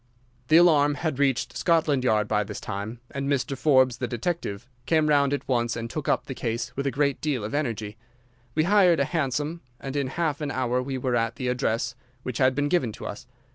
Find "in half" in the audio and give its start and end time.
9.95-10.41